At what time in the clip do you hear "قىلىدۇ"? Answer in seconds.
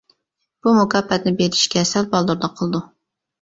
2.63-2.83